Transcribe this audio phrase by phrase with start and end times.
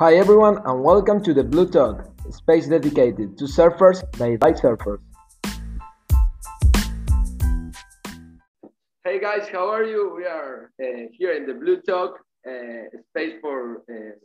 [0.00, 4.52] Hi everyone and welcome to the Blue Talk, a space dedicated to surfers by by
[4.52, 5.02] surfers.
[9.04, 10.14] Hey guys, how are you?
[10.16, 12.12] We are uh, here in the Blue Talk,
[12.48, 14.16] uh, space for uh,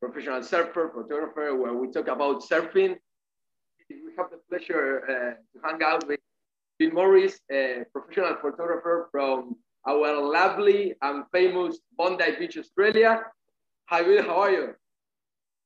[0.00, 2.96] professional surfer, photographer, where we talk about surfing.
[3.90, 6.20] We have the pleasure uh, to hang out with
[6.78, 9.56] Bill Morris, a professional photographer from
[9.86, 13.20] our lovely and famous Bondi Beach, Australia.
[13.90, 14.79] Hi Bill, how are you?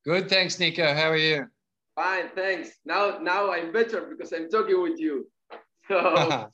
[0.04, 0.92] Good, thanks, Nico.
[0.92, 1.46] How are you?
[1.94, 2.72] Fine, thanks.
[2.84, 5.26] Now, now I'm better because I'm talking with you.
[5.86, 6.48] So, no,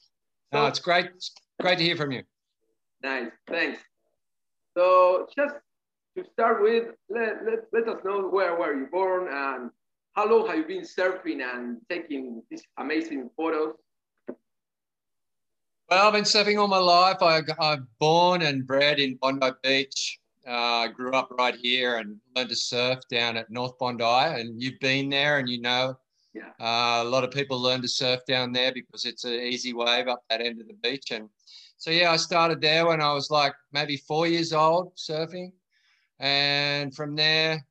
[0.52, 1.06] so, it's great.
[1.14, 2.24] It's great to hear from you.
[3.00, 3.78] Nice, thanks.
[4.76, 5.54] So, just
[6.18, 9.70] to start with, let, let, let us know where were you born and
[10.14, 13.74] how long have you been surfing and taking these amazing photos?
[15.88, 17.18] Well, I've been surfing all my life.
[17.22, 20.19] I, I'm born and bred in Bondi Beach.
[20.50, 24.04] I uh, grew up right here and learned to surf down at North Bondi.
[24.04, 25.96] And you've been there and you know
[26.32, 26.50] yeah.
[26.60, 30.06] Uh, a lot of people learn to surf down there because it's an easy wave
[30.06, 31.10] up that end of the beach.
[31.10, 31.28] And
[31.76, 35.52] so, yeah, I started there when I was like maybe four years old surfing.
[36.20, 37.64] And from there,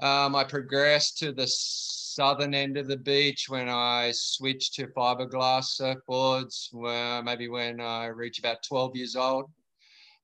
[0.00, 5.80] um, I progressed to the southern end of the beach when I switched to fiberglass
[5.80, 9.50] surfboards, where maybe when I reached about 12 years old.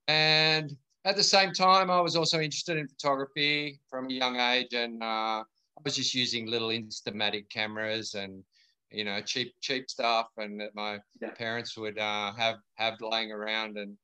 [0.08, 4.74] And at the same time, I was also interested in photography from a young age,
[4.74, 8.44] and uh, I was just using little Instamatic cameras and
[8.90, 11.30] you know cheap cheap stuff, and that my yeah.
[11.30, 13.96] parents would uh, have have laying around, and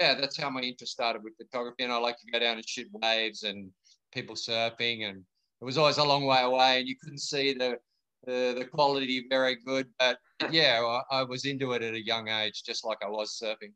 [0.00, 1.82] yeah, that's how my interest started with photography.
[1.82, 3.70] And I like to go down and shoot waves and
[4.12, 5.24] people surfing, and
[5.60, 7.78] it was always a long way away, and you couldn't see the
[8.24, 10.18] the, the quality very good, but
[10.50, 13.72] yeah, I, I was into it at a young age, just like I was surfing.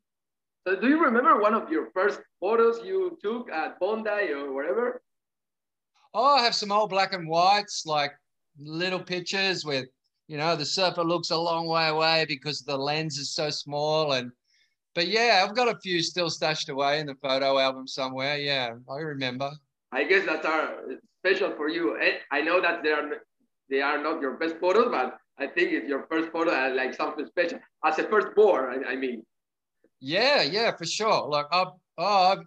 [0.67, 5.01] So do you remember one of your first photos you took at Bondi or wherever?
[6.13, 8.11] Oh, I have some old black and whites, like
[8.59, 9.87] little pictures with,
[10.27, 14.11] you know, the surfer looks a long way away because the lens is so small.
[14.11, 14.31] And,
[14.93, 18.37] but yeah, I've got a few still stashed away in the photo album somewhere.
[18.37, 19.51] Yeah, I remember.
[19.91, 20.75] I guess that are
[21.25, 21.97] special for you.
[22.29, 23.09] I know that they are,
[23.69, 26.93] they are not your best photos, but I think it's your first photo uh, like
[26.93, 27.59] something special.
[27.83, 29.23] As a first born, I, I mean.
[30.01, 31.27] Yeah, yeah, for sure.
[31.27, 31.65] Like, I,
[31.99, 32.43] oh,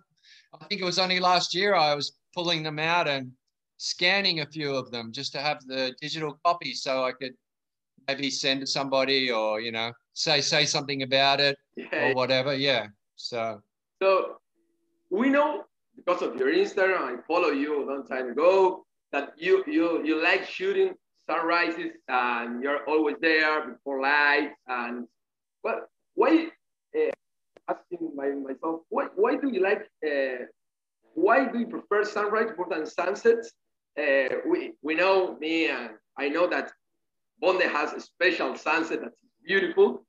[0.61, 3.31] I think it was only last year I was pulling them out and
[3.77, 7.35] scanning a few of them just to have the digital copy so I could
[8.09, 12.09] maybe send to somebody or you know say say something about it yeah.
[12.09, 12.55] or whatever.
[12.55, 12.87] Yeah.
[13.17, 13.63] So.
[14.03, 14.41] So
[15.11, 15.65] we know
[15.97, 20.23] because of your Instagram, I follow you a long time ago that you you you
[20.23, 20.95] like shooting
[21.27, 25.07] sunrises and you're always there before light and
[25.63, 26.49] but why
[26.97, 27.11] uh,
[27.69, 30.45] asking my, myself, why, why do you like, uh,
[31.15, 33.53] why do you prefer sunrise more than sunsets?
[33.99, 36.73] Uh, we, we know, me, and I know that
[37.41, 39.17] Bondi has a special sunset that's
[39.47, 40.05] beautiful.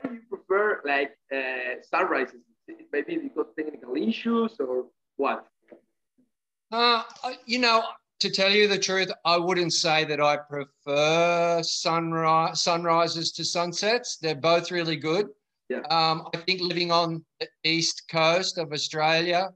[0.00, 2.40] Why do you prefer like uh, sunrises?
[2.92, 4.86] Maybe because technical issues or
[5.16, 5.46] what?
[6.70, 7.02] Uh,
[7.46, 7.82] you know,
[8.20, 14.18] to tell you the truth, I wouldn't say that I prefer sunrise sunrises to sunsets.
[14.18, 15.28] They're both really good.
[15.70, 15.82] Yeah.
[15.88, 19.50] Um, I think living on the east coast of Australia,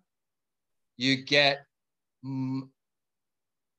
[0.97, 1.67] you get
[2.25, 2.71] m-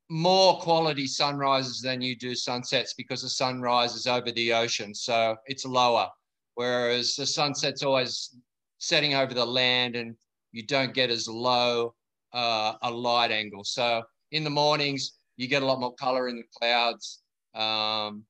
[0.10, 5.38] more quality sunrises than you do sunsets because the sunrise is over the ocean, so
[5.46, 6.10] it's lower.
[6.56, 8.36] Whereas the sunset's always
[8.80, 10.14] setting over the land, and
[10.52, 11.96] you don't get as low
[12.34, 13.64] uh, a light angle.
[13.64, 14.04] So
[14.34, 17.22] in the mornings, you get a lot more color in the clouds.
[17.54, 18.26] Um,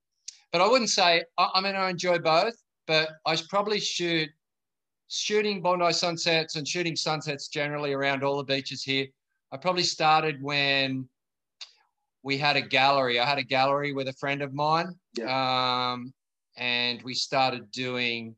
[0.52, 1.24] but I wouldn't say.
[1.40, 2.54] I, I mean, I enjoy both
[2.88, 4.29] but I probably shoot
[5.07, 9.07] shooting Bondi sunsets and shooting sunsets generally around all the beaches here.
[9.51, 11.07] I probably started when
[12.24, 13.19] we had a gallery.
[13.19, 15.91] I had a gallery with a friend of mine, yeah.
[15.94, 16.13] um,
[16.57, 18.35] and we started doing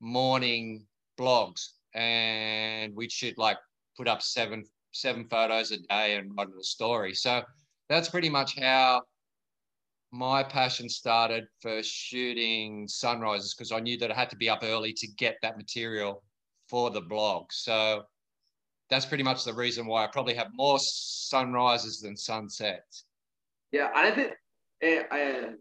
[0.00, 0.86] morning
[1.18, 3.56] blogs, and we'd shoot like
[3.96, 7.14] put up seven seven photos a day and write a story.
[7.14, 7.42] So
[7.88, 9.02] that's pretty much how
[10.12, 14.60] my passion started for shooting sunrises because I knew that I had to be up
[14.62, 16.22] early to get that material
[16.68, 17.50] for the blog.
[17.50, 18.02] So
[18.90, 23.04] that's pretty much the reason why I probably have more sunrises than sunsets.
[23.72, 24.34] Yeah, and I think,
[25.10, 25.52] uh,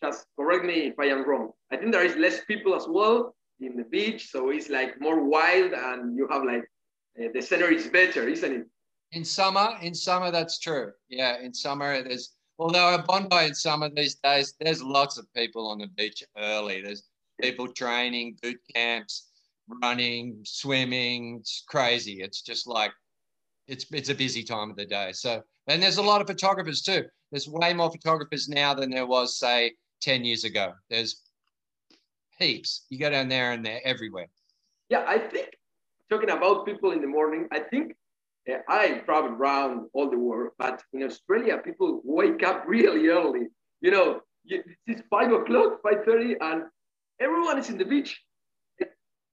[0.00, 1.50] just correct me if I am wrong.
[1.72, 5.24] I think there is less people as well in the beach, so it's like more
[5.24, 6.62] wild, and you have like
[7.20, 8.66] uh, the scenery is better, isn't it?
[9.10, 10.92] In summer, in summer, that's true.
[11.08, 15.68] Yeah, in summer, there's Although at Bondi in summer these days, there's lots of people
[15.68, 16.82] on the beach early.
[16.82, 17.04] There's
[17.40, 19.28] people training, boot camps,
[19.82, 21.38] running, swimming.
[21.40, 22.20] It's crazy.
[22.20, 22.92] It's just like
[23.68, 25.12] it's it's a busy time of the day.
[25.12, 27.04] So and there's a lot of photographers too.
[27.30, 30.72] There's way more photographers now than there was say 10 years ago.
[30.88, 31.22] There's
[32.38, 32.86] heaps.
[32.88, 34.28] You go down there and they're everywhere.
[34.88, 35.50] Yeah, I think
[36.10, 37.94] talking about people in the morning, I think
[38.68, 43.48] I travel around all the world, but in Australia, people wake up really early.
[43.80, 46.64] You know, it's five o'clock, five thirty, and
[47.20, 48.20] everyone is in the beach.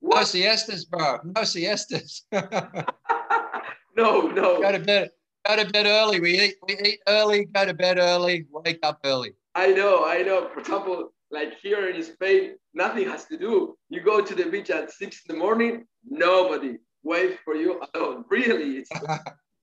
[0.02, 0.18] What?
[0.18, 1.20] No siestas, bro.
[1.24, 2.24] No siestas.
[2.32, 4.62] no, no.
[4.62, 5.12] Go to bed.
[5.48, 6.20] Go to bed early.
[6.20, 6.56] We eat.
[6.68, 7.46] We eat early.
[7.46, 8.46] Go to bed early.
[8.52, 9.32] Wake up early.
[9.56, 10.06] I know.
[10.06, 10.50] I know.
[10.54, 13.78] For example, like here in Spain, nothing has to do.
[13.90, 15.86] You go to the beach at six in the morning.
[16.08, 18.26] Nobody waits for you alone.
[18.30, 18.92] Really, it's,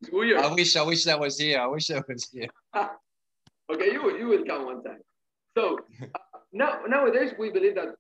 [0.01, 0.39] it's weird.
[0.41, 0.77] I wish.
[0.77, 1.61] I wish that was here.
[1.61, 2.49] I wish that was here.
[3.73, 5.03] okay, you you will come one time.
[5.57, 7.91] So uh, now nowadays we believe that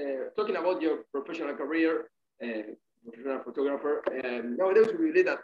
[0.00, 2.08] uh, talking about your professional career,
[2.42, 2.70] uh,
[3.04, 3.94] professional photographer,
[4.24, 5.40] um, nowadays we believe that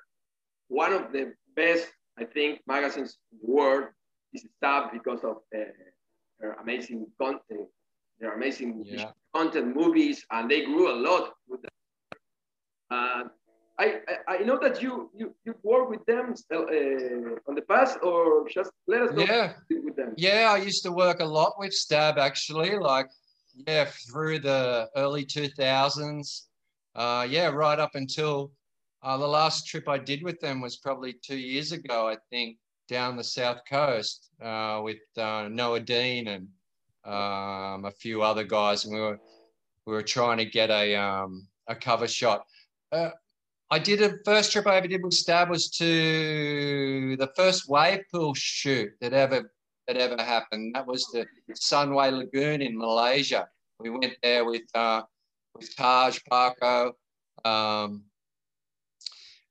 [0.68, 1.88] one of the best,
[2.18, 3.86] I think, magazines in the world
[4.32, 5.72] is Stab because of uh,
[6.38, 7.66] their amazing content,
[8.20, 9.10] their amazing yeah.
[9.34, 11.76] content movies, and they grew a lot with them.
[12.90, 13.24] Uh,
[13.78, 17.98] I, I, I know that you you you work with them uh, on the past,
[18.02, 19.52] or just let us know yeah.
[19.70, 20.14] with them.
[20.16, 23.08] Yeah, I used to work a lot with Stab actually, like
[23.66, 26.48] yeah, through the early two thousands.
[26.94, 28.50] Uh, yeah, right up until
[29.02, 32.56] uh, the last trip I did with them was probably two years ago, I think,
[32.88, 36.48] down the south coast uh, with uh, Noa Deane and
[37.04, 39.20] um, a few other guys, and we were
[39.86, 42.44] we were trying to get a um, a cover shot.
[42.90, 43.10] Uh,
[43.70, 48.00] I did a first trip I ever did with Stab was to the first wave
[48.10, 49.52] pool shoot that ever
[49.86, 50.74] that ever happened.
[50.74, 53.48] That was the Sunway Lagoon in Malaysia.
[53.78, 55.02] We went there with uh,
[55.54, 56.92] with Taj Parko,
[57.44, 58.04] um,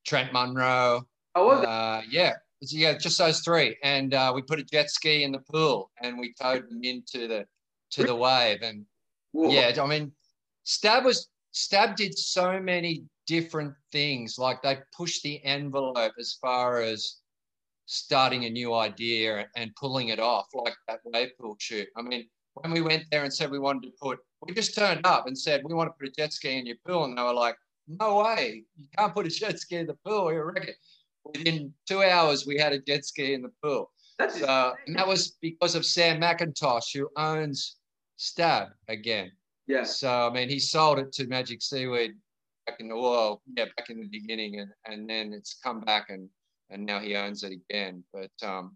[0.05, 1.05] Trent Munro.
[1.35, 5.31] Oh, uh, yeah, yeah, just those three, and uh, we put a jet ski in
[5.31, 7.45] the pool and we towed them into the
[7.91, 8.63] to the wave.
[8.63, 8.85] And
[9.33, 9.51] Whoa.
[9.51, 10.11] yeah, I mean,
[10.63, 14.39] Stab was Stab did so many different things.
[14.39, 17.17] Like they push the envelope as far as
[17.85, 21.87] starting a new idea and pulling it off, like that wave pool shoot.
[21.95, 25.05] I mean, when we went there and said we wanted to put, we just turned
[25.05, 27.21] up and said we want to put a jet ski in your pool, and they
[27.21, 27.55] were like,
[27.87, 30.73] "No way, you can't put a jet ski in the pool." You reckon?
[31.25, 33.91] Within two hours, we had a jet ski in the pool.
[34.17, 37.75] That's so, and that was because of Sam McIntosh, who owns
[38.15, 39.31] Stab again.
[39.67, 39.83] Yeah.
[39.83, 42.15] So I mean, he sold it to Magic Seaweed
[42.67, 46.09] back in the well, yeah, back in the beginning, and and then it's come back
[46.09, 46.29] and
[46.69, 48.03] and now he owns it again.
[48.13, 48.75] But um,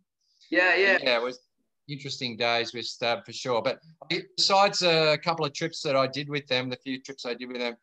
[0.50, 1.40] yeah, yeah, yeah, it was
[1.88, 3.62] interesting days with Stab for sure.
[3.62, 3.80] But
[4.10, 7.50] besides a couple of trips that I did with them, the few trips I did
[7.50, 7.76] with them,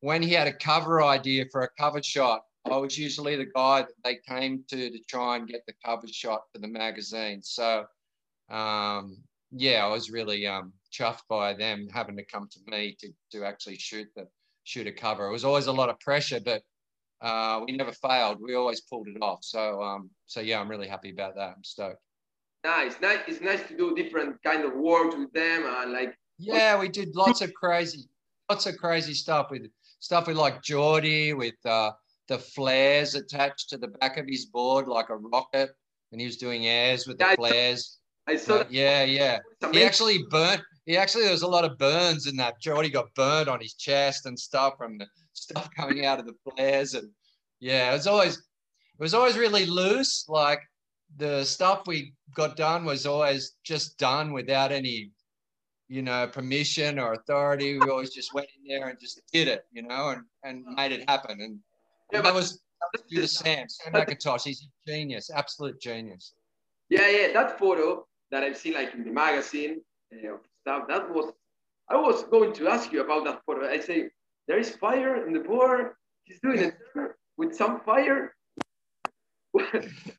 [0.00, 3.82] when he had a cover idea for a cover shot, I was usually the guy
[3.82, 7.42] that they came to to try and get the cover shot for the magazine.
[7.42, 7.84] So
[8.48, 9.16] um,
[9.50, 13.44] yeah, I was really um, chuffed by them having to come to me to to
[13.44, 14.28] actually shoot the
[14.64, 15.26] shoot a cover.
[15.26, 16.62] It was always a lot of pressure, but
[17.20, 18.38] uh, we never failed.
[18.40, 19.40] We always pulled it off.
[19.42, 21.54] So, um, so yeah, I'm really happy about that.
[21.56, 22.00] I'm stoked.
[22.64, 23.20] Nice, nice.
[23.26, 26.16] It's nice to do different kind of work with them, and like.
[26.38, 28.08] Yeah, we did lots of crazy,
[28.50, 29.66] lots of crazy stuff with
[30.00, 31.92] stuff with like Geordie with uh,
[32.28, 35.70] the flares attached to the back of his board like a rocket,
[36.10, 37.98] and he was doing airs with the yeah, flares.
[38.26, 38.60] I saw.
[38.60, 39.38] Uh, yeah, yeah.
[39.72, 42.60] He actually burnt he actually there was a lot of burns in that.
[42.60, 46.34] Geordie got burned on his chest and stuff from the stuff coming out of the
[46.44, 46.94] flares.
[46.94, 47.08] And
[47.60, 50.26] yeah, it was always it was always really loose.
[50.28, 50.60] Like
[51.16, 55.10] the stuff we got done was always just done without any,
[55.88, 57.78] you know, permission or authority.
[57.78, 60.92] We always just went in there and just did it, you know, and, and made
[60.92, 61.40] it happen.
[61.40, 61.58] And,
[62.12, 62.60] yeah, that was
[63.08, 64.44] do the Sam, Sam McIntosh.
[64.44, 66.34] He's a genius, absolute genius.
[66.88, 67.32] Yeah, yeah.
[67.32, 70.88] That photo that I've seen like in the magazine, know, stuff.
[70.88, 71.32] That was,
[71.88, 73.68] I was going to ask you about that photo.
[73.68, 74.08] I say,
[74.48, 75.92] there is fire in the board.
[76.24, 76.74] He's doing it
[77.36, 78.34] with some fire.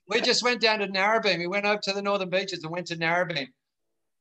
[0.08, 1.40] we just went down to Narrabeen.
[1.40, 3.48] We went over to the northern beaches and went to Narrabeen.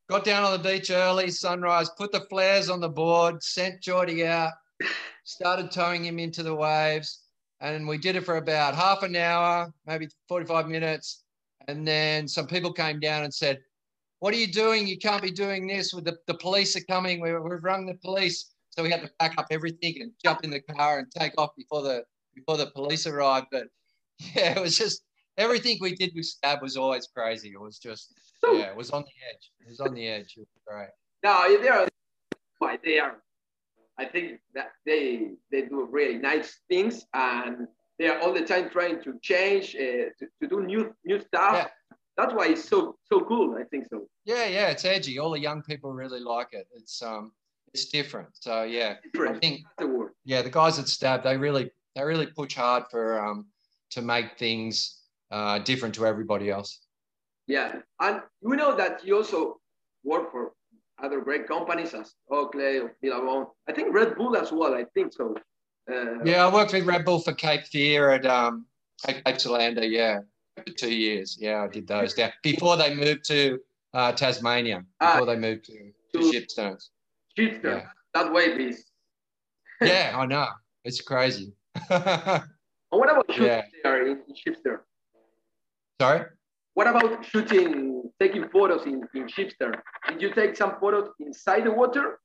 [0.08, 4.26] Got down on the beach early, sunrise, put the flares on the board, sent Geordie
[4.26, 4.52] out,
[5.24, 7.20] started towing him into the waves.
[7.60, 11.22] And we did it for about half an hour, maybe 45 minutes.
[11.68, 13.60] And then some people came down and said,
[14.22, 14.86] what are you doing?
[14.86, 15.92] You can't be doing this.
[15.92, 17.20] With the, the police are coming.
[17.20, 18.52] We, we've rung the police.
[18.70, 21.56] So we had to pack up everything and jump in the car and take off
[21.56, 23.48] before the before the police arrived.
[23.50, 23.64] But
[24.18, 25.02] yeah, it was just
[25.38, 27.48] everything we did with Stab was always crazy.
[27.48, 28.14] It was just
[28.44, 29.50] yeah, it was on the edge.
[29.60, 30.34] It was on the edge.
[30.36, 30.90] It was great.
[31.24, 31.88] No, they are
[32.60, 33.16] why they are.
[33.98, 37.66] I think that they they do really nice things and
[37.98, 41.54] they are all the time trying to change, uh, to, to do new new stuff.
[41.54, 41.66] Yeah.
[42.16, 43.56] That's why it's so so cool.
[43.58, 44.06] I think so.
[44.24, 45.18] Yeah, yeah, it's edgy.
[45.18, 46.66] All the young people really like it.
[46.74, 47.32] It's um,
[47.72, 48.28] it's different.
[48.34, 50.12] So yeah, I think the word.
[50.24, 53.46] yeah, the guys at Stab they really they really push hard for um
[53.90, 55.00] to make things
[55.30, 56.80] uh, different to everybody else.
[57.46, 59.60] Yeah, and we know that you also
[60.04, 60.52] work for
[61.02, 63.46] other great companies as Oakley or Billabong.
[63.68, 64.74] I think Red Bull as well.
[64.74, 65.34] I think so.
[65.90, 68.66] Uh, Yeah, I worked with Red Bull for Cape Fear at um
[69.06, 70.20] Cape Solander, yeah,
[70.56, 71.36] for two years.
[71.40, 73.58] Yeah, I did those down before they moved to
[73.94, 74.84] uh, Tasmania.
[75.00, 75.12] Ah.
[75.14, 76.88] Before they moved to, to To- Shipsterns.
[77.38, 77.64] Shitster.
[77.64, 77.86] Yeah.
[78.14, 78.84] That way, please.
[79.82, 80.46] Yeah, I know.
[80.84, 81.52] It's crazy.
[81.90, 82.42] And
[82.90, 83.62] what about shooting Yeah.
[83.82, 84.78] there in, in Shipstern?
[86.00, 86.26] Sorry?
[86.74, 89.74] What about shooting, taking photos in, in Shipstern?
[90.08, 92.20] Did you take some photos inside the water?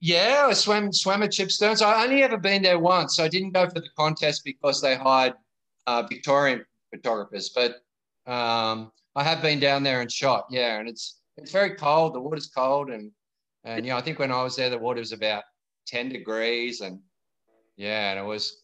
[0.00, 1.82] Yeah, I swam swam at Shipsterns.
[1.82, 3.20] I only ever been there once.
[3.20, 5.34] I didn't go for the contest because they hired
[5.86, 7.82] uh, Victorian photographers, but
[8.30, 10.46] um, I have been down there and shot.
[10.50, 12.14] Yeah, and it's it's very cold.
[12.14, 13.10] The water's cold, and
[13.64, 15.44] and yeah, I think when I was there, the water was about
[15.86, 17.00] ten degrees, and
[17.76, 18.62] yeah, and it was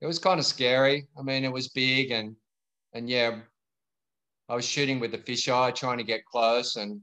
[0.00, 1.08] it was kind of scary.
[1.18, 2.36] I mean, it was big, and
[2.92, 3.40] and yeah,
[4.48, 7.00] I was shooting with the fisheye, trying to get close, and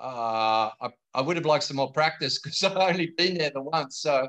[0.00, 3.62] uh, I, I would have liked some more practice because I've only been there the
[3.62, 3.98] once.
[3.98, 4.28] So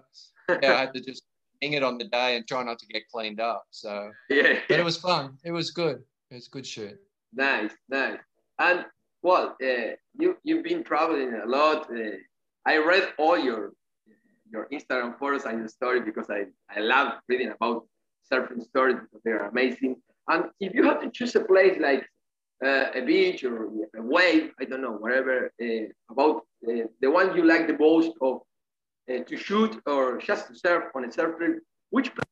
[0.62, 1.24] yeah, I had to just
[1.62, 3.66] it on the day and try not to get cleaned up.
[3.72, 4.60] So, yeah.
[4.68, 5.38] but it was fun.
[5.44, 6.02] It was good.
[6.30, 6.98] It was a good shoot.
[7.34, 8.20] Nice, nice.
[8.60, 8.86] And
[9.22, 11.90] well, uh, you you've been traveling a lot.
[11.92, 12.18] Uh,
[12.66, 13.74] I read all your
[14.52, 17.86] your Instagram photos and your story because I I love reading about
[18.32, 19.96] surfing stories because they're amazing.
[20.28, 22.06] And if you have to choose a place like
[22.64, 27.36] uh, a beach or a wave, I don't know, whatever, uh, about uh, the one
[27.36, 28.42] you like the most of
[29.08, 32.26] to shoot or just to surf on a surf trip, which place?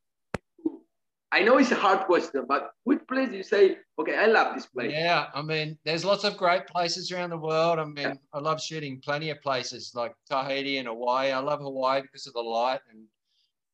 [1.31, 4.55] I know it's a hard question, but which place do you say, okay, I love
[4.55, 4.91] this place?
[4.91, 7.77] Yeah, I mean, there's lots of great places around the world.
[7.77, 11.31] I mean, I love shooting plenty of places like Tahiti and Hawaii.
[11.31, 13.03] I love Hawaii because of the light and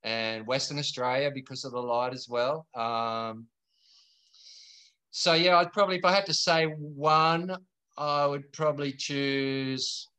[0.05, 2.67] and Western Australia because of the light as well.
[2.75, 3.47] Um,
[5.09, 7.57] so yeah, I'd probably, if I had to say one,
[7.97, 10.09] I would probably choose.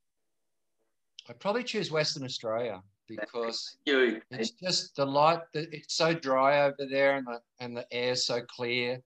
[1.28, 3.76] I'd probably choose Western Australia because
[4.30, 5.40] it's just the light.
[5.54, 9.00] It's so dry over there, and the and the air's so clear,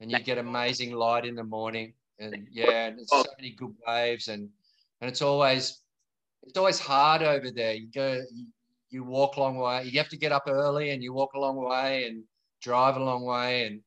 [0.00, 1.94] and you get amazing light in the morning.
[2.18, 4.48] And yeah, and there's so many good waves, and
[5.00, 5.80] and it's always
[6.42, 7.74] it's always hard over there.
[7.74, 8.46] You go, you,
[8.90, 9.84] you walk a long way.
[9.84, 12.22] You have to get up early, and you walk a long way, and
[12.60, 13.80] drive a long way, and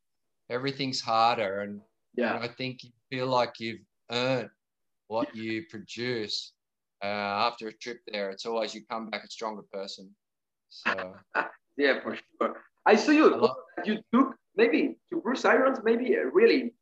[0.49, 1.61] everything's harder.
[1.61, 1.81] And
[2.15, 4.49] yeah, and I think you feel like you've earned
[5.07, 6.53] what you produce
[7.03, 8.29] uh, after a trip there.
[8.31, 10.09] It's always you come back a stronger person.
[10.69, 11.13] So
[11.77, 12.55] yeah, for sure.
[12.85, 13.35] I saw you.
[13.35, 16.73] Love- you took maybe to Bruce Irons, maybe a really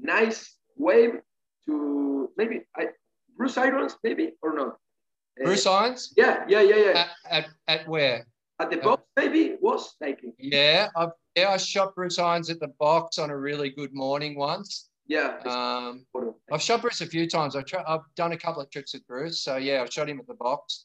[0.00, 1.20] nice wave
[1.66, 2.88] to maybe I,
[3.36, 4.76] Bruce Irons, maybe or not.
[5.40, 7.06] Uh, Bruce Irons Yeah, yeah, yeah, yeah.
[7.30, 8.26] at, at, at where?
[8.60, 12.72] At the box, maybe was like Yeah, I yeah I shot Bruce Irons at the
[12.80, 14.88] box on a really good morning once.
[15.08, 15.38] Yeah.
[15.46, 16.04] Um.
[16.52, 17.56] I've shot Bruce a few times.
[17.56, 19.42] I've, I've done a couple of tricks with Bruce.
[19.42, 20.84] So yeah, I've shot him at the box.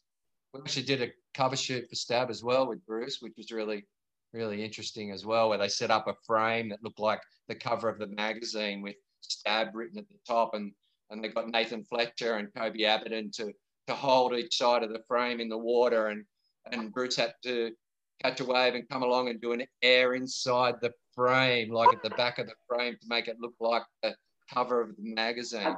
[0.54, 3.86] We actually did a cover shoot for Stab as well with Bruce, which was really,
[4.34, 7.90] really interesting as well, where they set up a frame that looked like the cover
[7.90, 10.72] of the magazine with Stab written at the top, and
[11.10, 13.52] and they got Nathan Fletcher and Koby Abberton to
[13.88, 16.24] to hold each side of the frame in the water, and
[16.72, 17.72] and Bruce had to
[18.22, 22.04] catch a wave and come along and do an air inside the frame, like at
[22.04, 24.16] the back of the frame, to make it look like the
[24.52, 25.76] cover of the magazine,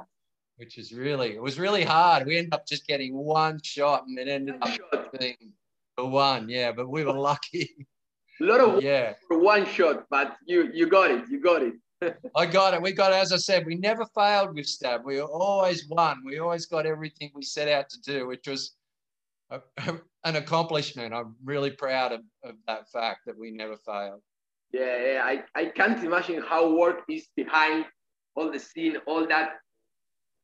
[0.56, 2.26] which is really it was really hard.
[2.26, 5.52] We ended up just getting one shot, and it ended up being
[5.96, 6.48] the one.
[6.48, 7.86] Yeah, but we were lucky.
[8.40, 11.24] A lot of yeah, for one shot, but you you got it.
[11.30, 11.74] You got it.
[12.36, 12.82] I got it.
[12.82, 13.16] We got it.
[13.16, 15.04] As I said, we never failed with Stab.
[15.04, 16.22] We always won.
[16.24, 18.76] We always got everything we set out to do, which was
[19.50, 19.60] a,
[20.24, 21.14] an accomplishment.
[21.14, 24.20] I'm really proud of, of that fact that we never failed.
[24.72, 25.22] Yeah, yeah.
[25.24, 27.86] I, I can't imagine how work is behind
[28.34, 29.54] all the scene, all that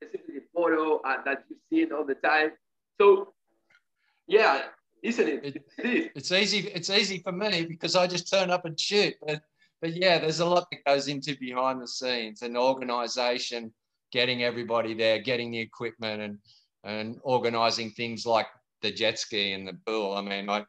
[0.03, 2.53] specifically photo uh, that you see it all the time.
[3.01, 3.35] So
[4.27, 4.63] yeah,
[5.03, 5.45] isn't it?
[5.45, 6.11] It- it is.
[6.15, 6.59] It's easy.
[6.69, 9.15] It's easy for me because I just turn up and shoot.
[9.27, 9.43] But
[9.81, 13.73] but yeah, there's a lot that goes into behind the scenes and organisation,
[14.13, 16.39] getting everybody there, getting the equipment, and
[16.85, 18.47] and organising things like
[18.81, 20.15] the jet ski and the pool.
[20.15, 20.65] I mean, I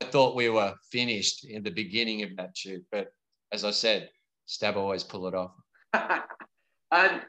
[0.00, 3.08] I thought we were finished in the beginning of that shoot, but
[3.52, 4.10] as I said,
[4.46, 5.52] Stab always pull it off.
[5.92, 7.22] and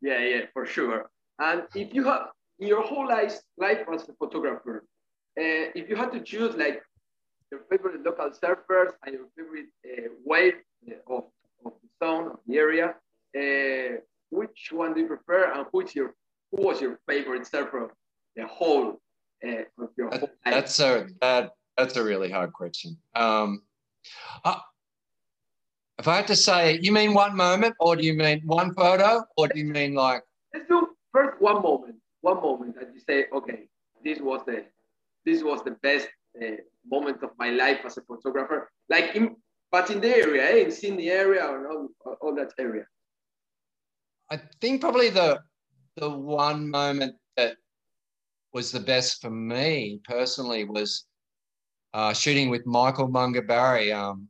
[0.00, 1.10] yeah, yeah, for sure.
[1.38, 2.28] And if you have
[2.58, 4.84] in your whole life, life as a photographer,
[5.38, 6.82] uh, if you had to choose like
[7.50, 10.54] your favorite local surfers and your favorite uh, wave
[11.08, 11.24] of,
[11.64, 12.94] of the zone of the area.
[13.36, 16.14] Uh, which one do you prefer, and who's your
[16.50, 17.90] who was your favorite surfer of
[18.34, 19.00] the whole
[19.46, 20.54] uh, of your That- whole life?
[20.54, 22.96] That's a that that's a really hard question.
[23.14, 23.62] Um,
[25.98, 29.24] if I had to say, you mean one moment, or do you mean one photo,
[29.36, 30.22] or do you mean like?
[30.52, 31.96] Let's do first one moment.
[32.20, 33.68] One moment that you say, okay,
[34.04, 34.64] this was the
[35.24, 36.08] this was the best
[36.40, 36.56] uh,
[36.86, 38.70] moment of my life as a photographer.
[38.88, 39.36] Like in
[39.72, 40.64] but in the area, eh?
[40.64, 41.88] in Sydney area or all,
[42.20, 42.86] all that area.
[44.30, 45.40] I think probably the
[45.96, 47.56] the one moment that
[48.52, 51.04] was the best for me personally was
[51.96, 53.90] uh, shooting with Michael Munga Barry.
[53.90, 54.28] Um,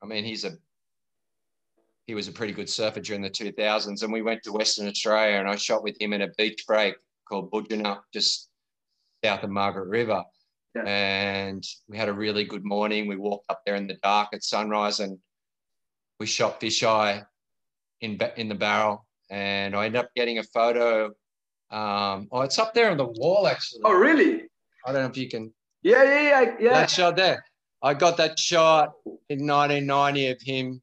[0.00, 0.52] I mean, he's a
[2.06, 5.38] he was a pretty good surfer during the 2000s, and we went to Western Australia,
[5.38, 6.94] and I shot with him in a beach break
[7.28, 8.48] called Budgenup, just
[9.24, 10.22] south of Margaret River.
[10.76, 10.82] Yeah.
[10.82, 13.08] And we had a really good morning.
[13.08, 15.18] We walked up there in the dark at sunrise, and
[16.20, 17.26] we shot fisheye
[18.00, 21.06] in in the barrel, and I ended up getting a photo.
[21.72, 23.80] Um, oh, it's up there on the wall actually.
[23.84, 24.44] Oh, really?
[24.86, 25.52] I don't know if you can.
[25.82, 26.72] Yeah, yeah, yeah, yeah.
[26.74, 27.44] That shot there.
[27.82, 28.92] I got that shot
[29.28, 30.82] in 1990 of him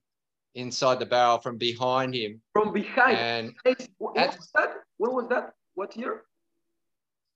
[0.56, 3.18] inside the barrel from behind him, From behind.
[3.18, 3.54] and
[4.00, 4.70] What, what at- was that?
[4.98, 5.54] When was that?
[5.76, 6.24] What year?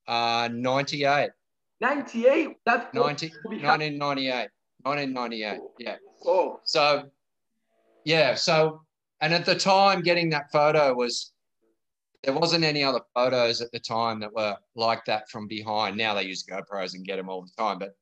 [0.07, 1.29] uh, 98,
[1.79, 2.57] 98.
[2.65, 4.49] That's 90, 1998,
[4.83, 5.59] 1998.
[5.77, 5.95] Yeah.
[6.25, 7.03] Oh, So,
[8.03, 8.33] yeah.
[8.33, 8.81] So,
[9.21, 11.31] and at the time, getting that photo was
[12.23, 15.97] there wasn't any other photos at the time that were like that from behind.
[15.97, 17.95] Now they use GoPros and get them all the time, but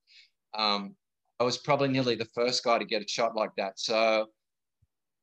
[0.59, 0.95] um,
[1.39, 3.79] I was probably nearly the first guy to get a shot like that.
[3.79, 4.27] So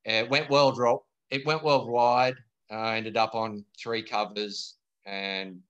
[0.05, 0.79] it went world
[1.31, 2.37] it went worldwide.
[2.71, 5.61] I ended up on three covers, and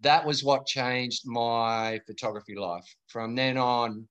[0.00, 2.86] that was what changed my photography life.
[3.08, 4.08] From then on,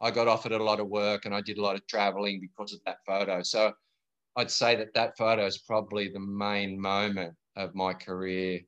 [0.00, 2.72] I got offered a lot of work and I did a lot of traveling because
[2.72, 3.42] of that photo.
[3.42, 3.72] So
[4.36, 8.60] I'd say that that photo is probably the main moment of my career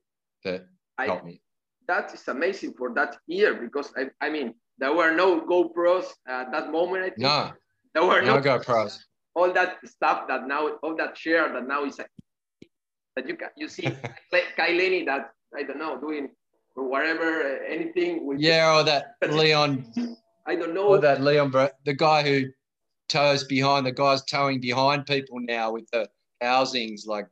[0.44, 0.66] that
[0.98, 1.40] I, helped me.
[1.88, 6.50] that is amazing for that year because I, I mean there were no GoPros at
[6.52, 7.04] that moment.
[7.04, 7.52] I think No,
[7.94, 8.98] there were no no GoPros.
[9.34, 13.68] all that stuff that now all that share that now is that you can you
[13.68, 13.82] see
[14.56, 16.30] Kai that I don't know doing
[16.74, 19.86] whatever uh, anything with Yeah, or that Leon,
[20.46, 22.48] I don't know or that Leon, Bro- the guy who
[23.08, 26.08] tows behind, the guy's towing behind people now with the
[26.40, 27.26] housings, like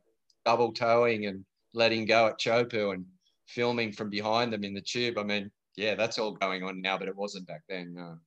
[0.45, 3.05] double towing and letting go at Chopu and
[3.47, 5.17] filming from behind them in the tube.
[5.17, 7.93] I mean, yeah, that's all going on now, but it wasn't back then.
[7.95, 8.17] No,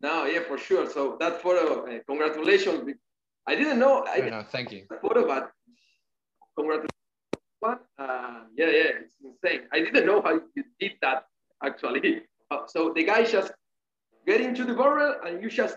[0.00, 2.80] no yeah for sure so that photo uh, congratulations
[3.46, 4.82] I didn't know I no, didn't no thank you.
[4.90, 5.50] that photo but
[6.56, 6.90] congratulations
[7.60, 11.24] what uh, yeah yeah it's insane I didn't know how you did that
[11.64, 13.50] actually Uh, so the guy just
[14.30, 15.76] get into the barrel and you just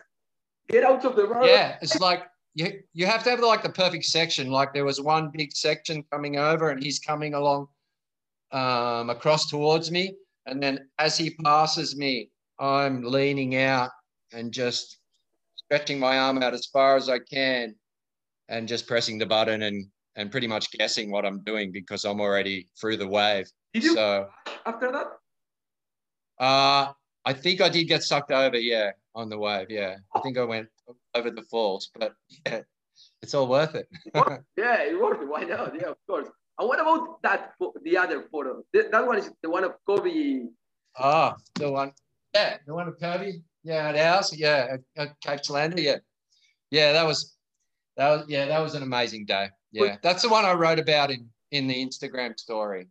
[0.74, 2.22] get out of the barrel Yeah, it's like
[2.56, 4.50] you you have to have like the perfect section.
[4.50, 7.68] Like there was one big section coming over, and he's coming along
[8.52, 10.16] um, across towards me,
[10.46, 13.92] and then as he passes me, I'm leaning out
[14.32, 14.98] and just
[15.56, 17.76] stretching my arm out as far as I can,
[18.48, 22.22] and just pressing the button and and pretty much guessing what I'm doing because I'm
[22.22, 23.52] already through the wave.
[23.74, 24.30] did you So
[24.66, 25.08] after that
[26.40, 26.92] uh,
[27.26, 28.58] I think I did get sucked over.
[28.58, 29.68] Yeah, on the wave.
[29.70, 30.68] Yeah, I think I went
[31.16, 32.14] over the falls, but
[32.46, 32.62] yeah,
[33.22, 33.88] it's all worth it.
[34.58, 35.26] Yeah, it worked.
[35.28, 35.74] Why not?
[35.74, 36.28] Yeah, of course.
[36.60, 37.54] And what about that?
[37.84, 38.64] The other photo.
[38.74, 40.48] That one is the one of Koby.
[41.00, 41.92] Oh, the one.
[42.34, 43.42] Yeah, the one of Koby.
[43.64, 44.34] Yeah, at ours.
[44.38, 45.82] Yeah, at, at Cape Solander.
[45.82, 45.98] Yeah,
[46.72, 47.36] yeah, that was
[47.98, 49.50] that was yeah, that was an amazing day.
[49.72, 52.88] Yeah, that's the one I wrote about in in the Instagram story.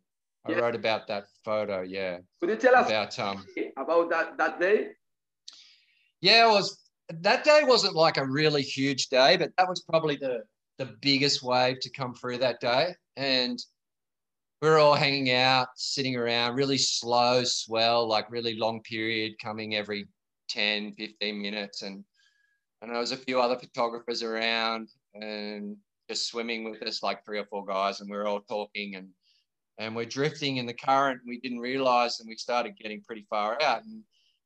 [0.47, 0.59] I Yeah.
[0.61, 1.81] wrote about that photo.
[1.81, 3.47] Yeah, Could you tell us about um.
[3.79, 4.89] about that that day?
[6.25, 6.79] Yeah, it was
[7.21, 10.43] that day wasn't like a really huge day, but that was probably the
[10.79, 12.95] the biggest wave to come through that day.
[13.19, 13.59] And
[14.63, 19.75] we were all hanging out, sitting around, really slow swell, like really long period coming
[19.75, 20.07] every
[20.49, 21.83] 10, 15 minutes.
[21.83, 22.03] And
[22.81, 25.77] and there was a few other photographers around and
[26.09, 29.11] just swimming with us, like three or four guys, and we were all talking and
[29.77, 31.21] and we're drifting in the current.
[31.27, 33.85] We didn't realize, and we started getting pretty far out.
[33.85, 34.03] And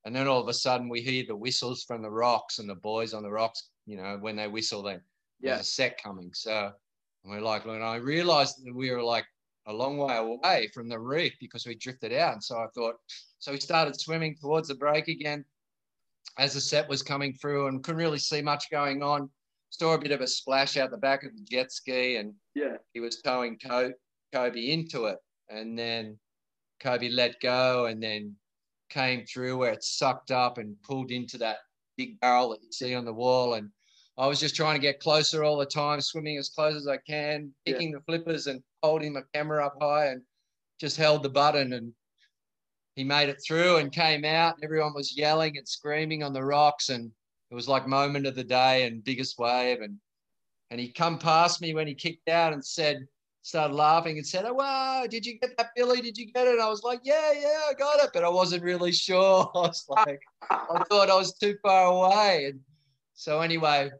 [0.08, 2.74] and then all of a sudden, we hear the whistles from the rocks, and the
[2.76, 5.02] boys on the rocks, you know, when they whistle, then
[5.38, 6.30] there's a set coming.
[6.32, 6.72] So
[7.24, 9.26] and we're like, when I realized that we were like
[9.66, 12.32] a long way away from the reef because we drifted out.
[12.32, 12.94] And so I thought,
[13.38, 15.44] so we started swimming towards the break again
[16.38, 19.28] as the set was coming through and couldn't really see much going on.
[19.68, 22.78] Saw a bit of a splash out the back of the jet ski and Yeah.
[22.94, 25.18] he was towing Koby into it.
[25.50, 26.18] And then
[26.82, 28.36] Koby let go and then
[28.88, 31.58] came through where it sucked up and pulled into that
[31.96, 33.54] big barrel that you see on the wall.
[33.54, 33.70] And
[34.16, 36.98] I was just trying to get closer all the time, swimming as close as I
[36.98, 37.98] can, picking yeah.
[37.98, 40.22] the flippers and holding the camera up high and
[40.80, 41.92] just held the button and
[42.98, 44.56] he made it through and came out.
[44.56, 47.12] And everyone was yelling and screaming on the rocks, and
[47.48, 49.82] it was like moment of the day and biggest wave.
[49.82, 49.98] And
[50.72, 53.06] and he come past me when he kicked out and said,
[53.48, 56.00] started laughing and said, "Oh wow, did you get that, Billy?
[56.02, 58.28] Did you get it?" And I was like, "Yeah, yeah, I got it," but I
[58.28, 59.50] wasn't really sure.
[59.54, 62.60] I was like, I thought I was too far away, and
[63.14, 63.90] so anyway.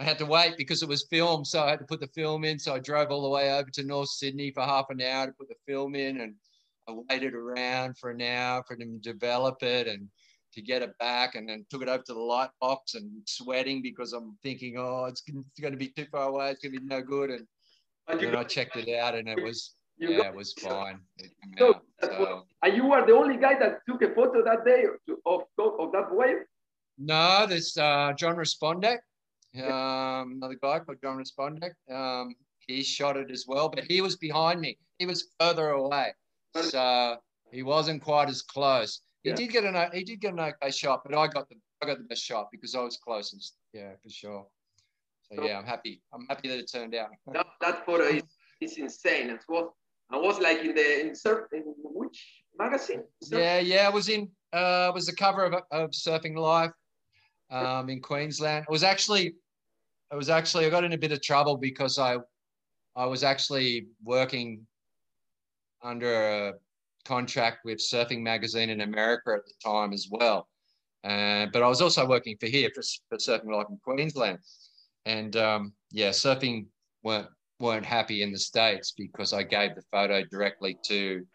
[0.00, 2.44] I had to wait because it was film, so I had to put the film
[2.44, 2.56] in.
[2.56, 5.32] So I drove all the way over to North Sydney for half an hour to
[5.32, 6.36] put the film in, and
[6.88, 10.08] I waited around for an hour for them to develop it and
[10.54, 13.82] to get it back and then took it over to the light box and sweating
[13.82, 15.22] because I'm thinking, oh, it's,
[15.60, 16.50] going to be too far away.
[16.50, 17.30] It's going to be no good.
[17.30, 17.46] And,
[18.08, 21.00] and then I checked it out and it was, yeah, it was fine.
[21.18, 22.42] It so, out, so.
[22.62, 24.84] And you were the only guy that took a photo that day
[25.26, 26.38] of, of that wave?
[26.98, 28.98] No, there's uh, John Respondek,
[29.62, 31.72] um, another guy called John Respondek.
[31.92, 32.34] Um,
[32.66, 34.78] he shot it as well, but he was behind me.
[34.98, 36.12] He was further away
[36.54, 37.16] so
[37.50, 39.00] he wasn't quite as close.
[39.22, 39.36] He yeah.
[39.36, 41.98] did get an he did get an okay shot, but I got the I got
[41.98, 43.54] the best shot because I was closest.
[43.72, 44.46] Yeah, for sure.
[45.32, 46.00] So yeah, I'm happy.
[46.12, 47.10] I'm happy that it turned out.
[47.60, 48.22] That photo is,
[48.60, 49.30] is insane.
[49.30, 49.70] It was
[50.10, 53.04] I was like in the in surf in which magazine?
[53.22, 53.40] Surf?
[53.40, 56.72] Yeah, yeah, I was in uh was the cover of, of Surfing Life
[57.50, 58.64] um in Queensland.
[58.68, 59.34] It was actually
[60.10, 62.18] it was actually I got in a bit of trouble because I
[62.96, 64.66] I was actually working
[65.82, 66.52] under a
[67.04, 70.48] contract with Surfing Magazine in America at the time as well.
[71.04, 74.38] Uh, but I was also working for here for, for Surfing Life in Queensland.
[75.06, 76.66] And um, yeah, surfing
[77.02, 77.28] weren't
[77.60, 81.26] weren't happy in the states because I gave the photo directly to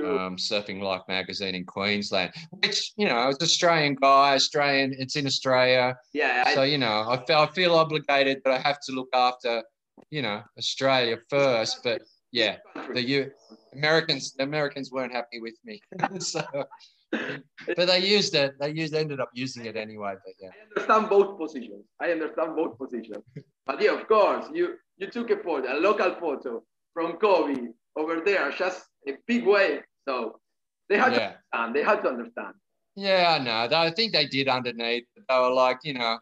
[0.00, 4.94] um, Surfing Life magazine in Queensland, which you know, I was Australian guy, Australian.
[4.98, 5.96] It's in Australia.
[6.12, 6.44] Yeah.
[6.46, 9.62] I, so you know, I feel I feel obligated that I have to look after,
[10.10, 11.80] you know, Australia first.
[11.84, 12.56] But yeah,
[12.94, 13.30] the you
[13.74, 15.80] Americans Americans weren't happy with me.
[16.18, 16.42] so,
[17.10, 18.54] but they used it.
[18.58, 20.14] They used ended up using it anyway.
[20.24, 20.48] But yeah.
[20.48, 21.84] I understand both positions.
[22.00, 23.24] I understand both positions.
[23.66, 26.62] But yeah, of course, you you took a photo, a local photo
[26.94, 29.82] from Koby over there, just a big wave.
[30.08, 30.38] So
[30.88, 31.18] they had yeah.
[31.18, 31.74] to understand.
[31.74, 32.54] They had to understand.
[32.94, 33.76] Yeah, I know.
[33.76, 35.04] I think they did underneath.
[35.16, 36.18] They were like, you know,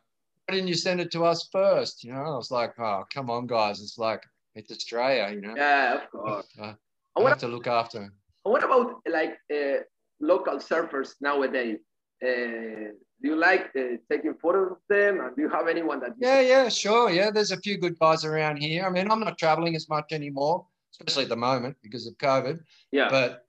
[0.46, 2.04] why didn't you send it to us first?
[2.04, 3.80] You know, I was like, oh, come on, guys.
[3.80, 4.22] It's like
[4.54, 5.54] it's Australia, you know.
[5.56, 6.48] Yeah, of course.
[6.58, 6.72] Uh,
[7.16, 8.10] I have to look after.
[8.44, 9.80] What about like uh,
[10.20, 11.78] local surfers nowadays?
[12.22, 15.20] Uh, do you like uh, taking photos of them?
[15.20, 16.12] And do you have anyone that?
[16.18, 17.10] yeah, yeah, sure.
[17.10, 18.84] Yeah, there's a few good guys around here.
[18.84, 22.60] I mean, I'm not traveling as much anymore, especially at the moment because of COVID.
[22.92, 23.08] Yeah.
[23.10, 23.46] But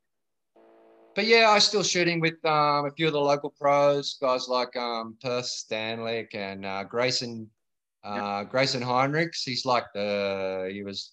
[1.16, 4.76] but yeah, I'm still shooting with um, a few of the local pros, guys like
[4.78, 7.50] um, Perth Standlick and uh, Grayson
[8.04, 9.44] uh, Grayson Hinrichs.
[9.46, 11.12] He's like the he was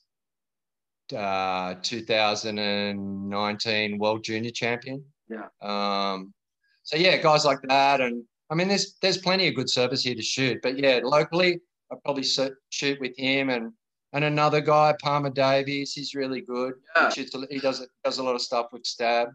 [1.17, 5.05] uh, 2019 World Junior Champion.
[5.29, 5.49] Yeah.
[5.61, 6.33] Um,
[6.89, 10.15] so yeah, guys like that, and I mean, there's there's plenty of good service here
[10.15, 10.59] to shoot.
[10.63, 11.61] But yeah, locally,
[11.93, 13.75] I probably shoot with him and
[14.15, 15.93] and another guy, Palmer Davies.
[15.93, 16.73] He's really good.
[16.97, 17.11] Yeah.
[17.11, 19.29] He, shoots, he does does a lot of stuff with Stab.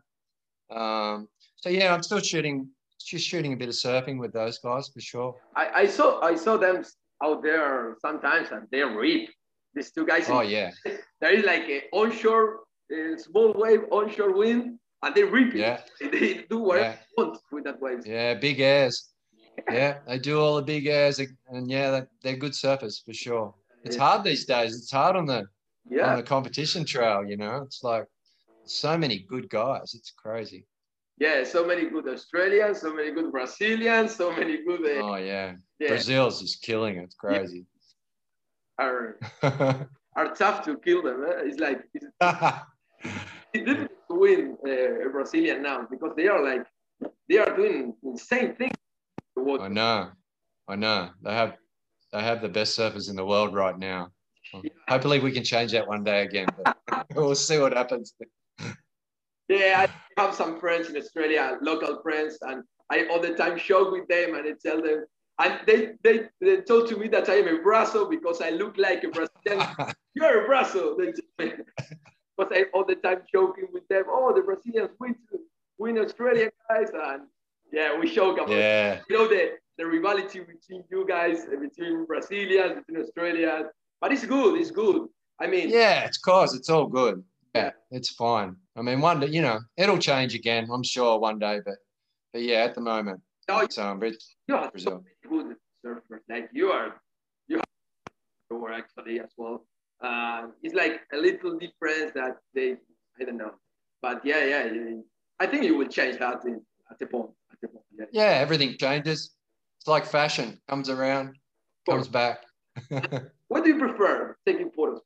[0.72, 2.68] Um, so yeah, I'm still shooting
[3.00, 5.36] just shooting a bit of surfing with those guys for sure.
[5.56, 6.84] I, I saw I saw them
[7.24, 9.30] out there sometimes and they rip
[9.76, 10.28] these two guys.
[10.28, 10.72] Oh yeah.
[11.22, 12.62] There is like a onshore
[12.92, 15.60] a small wave, onshore wind, and they rip it.
[15.60, 15.82] Yeah.
[16.12, 16.96] They do whatever yeah.
[16.96, 18.06] they want with that wave.
[18.06, 19.10] Yeah, big airs.
[19.72, 23.54] Yeah, they do all the big airs, and yeah, they're good surfers for sure.
[23.84, 24.04] It's yeah.
[24.04, 24.76] hard these days.
[24.76, 25.46] It's hard on the
[25.88, 26.10] yeah.
[26.10, 27.24] on the competition trail.
[27.24, 28.06] You know, it's like
[28.66, 29.94] so many good guys.
[29.94, 30.66] It's crazy.
[31.20, 34.82] Yeah, so many good Australians, so many good Brazilians, so many good.
[34.82, 35.54] Uh, oh yeah.
[35.80, 37.04] yeah, Brazil's just killing it.
[37.04, 37.68] It's crazy
[38.80, 39.20] are
[40.16, 41.26] are tough to kill them.
[41.28, 41.42] Eh?
[41.46, 46.66] It's like it's, win uh, a Brazilian now because they are like
[47.30, 48.76] they are doing insane things.
[49.38, 50.12] I know,
[50.68, 51.10] I know.
[51.24, 51.56] They have
[52.12, 54.10] they have the best surfers in the world right now.
[54.54, 54.70] Yeah.
[54.88, 56.48] Hopefully, we can change that one day again.
[56.64, 56.78] But
[57.16, 58.14] we'll see what happens.
[59.50, 63.92] Yeah, I have some friends in Australia, local friends, and I all the time show
[63.92, 65.06] with them and I tell them
[65.40, 68.78] and they, they, they told to me that I am a Brasso because I look
[68.78, 69.68] like a Brazilian.
[70.14, 70.96] You're a Brasso.
[72.38, 74.04] Because I all the time joking with them.
[74.08, 75.16] Oh, the Brazilians win,
[75.78, 76.90] win Australian guys.
[76.94, 77.24] And
[77.72, 79.00] yeah, we joke about yeah.
[79.10, 83.68] you know the, the rivalry between you guys, between Brazilians, between Australians.
[84.02, 84.60] But it's good.
[84.60, 85.08] It's good.
[85.40, 87.24] I mean, yeah, it's cause it's all good.
[87.56, 88.56] Yeah, it's fine.
[88.76, 90.68] I mean, one day, you know, it'll change again.
[90.72, 91.76] I'm sure one day, but
[92.32, 94.14] but yeah, at the moment, No, But, um, but
[94.48, 95.04] you are so Brazil.
[95.04, 96.22] many good surfers.
[96.28, 97.00] Like you are,
[97.48, 97.62] you
[98.52, 99.66] are actually as well.
[100.04, 102.76] Uh, it's like a little difference that they,
[103.20, 103.54] I don't know,
[104.02, 104.68] but yeah, yeah.
[105.40, 106.62] I think you will change that in,
[106.92, 107.30] at the point.
[107.52, 107.86] At the point.
[107.98, 108.06] Yeah.
[108.12, 109.32] yeah, everything changes.
[109.80, 111.38] It's like fashion comes around,
[111.90, 112.44] comes back.
[113.54, 115.02] What do you prefer taking photos?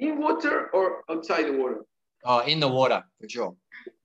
[0.00, 1.84] In water or outside the water?
[2.24, 3.54] oh, in the water for sure.